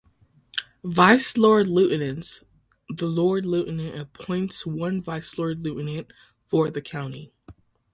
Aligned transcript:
Vice 0.83 1.37
Lord 1.37 1.67
Lieutenants 1.67 2.43
The 2.89 3.05
Lord 3.05 3.45
Lieutenant 3.45 3.99
appoints 3.99 4.65
one 4.65 4.99
Vice 4.99 5.37
Lord 5.37 5.63
Lieutenant 5.63 6.11
for 6.47 6.71
the 6.71 6.81
county. 6.81 7.31